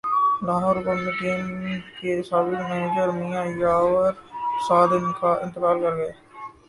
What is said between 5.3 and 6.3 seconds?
انتقال کرگئے